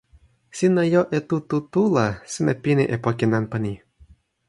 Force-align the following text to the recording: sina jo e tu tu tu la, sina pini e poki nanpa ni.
sina 0.57 0.81
jo 0.93 1.01
e 1.17 1.19
tu 1.27 1.37
tu 1.49 1.57
tu 1.71 1.81
la, 1.95 2.05
sina 2.33 2.53
pini 2.63 2.83
e 2.93 2.95
poki 3.03 3.25
nanpa 3.31 3.57
ni. 3.65 3.73